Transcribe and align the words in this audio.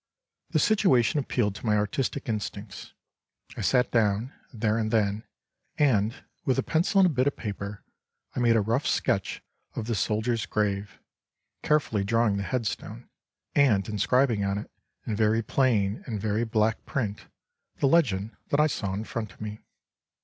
The 0.49 0.57
situation 0.57 1.19
appealed 1.19 1.53
to 1.53 1.65
my 1.67 1.77
artistic 1.77 2.27
instincts. 2.27 2.93
I 3.55 3.61
sat 3.61 3.91
down, 3.91 4.33
there 4.51 4.75
and 4.79 4.89
then, 4.89 5.25
and, 5.77 6.23
with 6.43 6.57
a 6.57 6.63
pencil 6.63 7.01
and 7.01 7.05
a 7.05 7.09
bit 7.13 7.27
of 7.27 7.35
paper, 7.35 7.83
I 8.35 8.39
made 8.39 8.55
a 8.55 8.61
rough 8.61 8.87
sketch 8.87 9.43
of 9.75 9.85
the 9.85 9.93
soldier's 9.93 10.47
grave; 10.47 10.97
carefully 11.61 12.03
drawing 12.03 12.37
the 12.37 12.41
headstone, 12.49 13.09
and 13.53 13.87
inscribing 13.87 14.43
on 14.43 14.57
it, 14.57 14.71
in 15.05 15.15
very 15.15 15.43
plain 15.43 16.01
and 16.07 16.19
very 16.19 16.45
black 16.45 16.83
print, 16.87 17.27
the 17.77 17.85
legend 17.87 18.35
that 18.49 18.59
I 18.59 18.65
saw 18.65 18.95
in 18.95 19.03
front 19.03 19.31
of 19.33 19.39
me. 19.39 19.59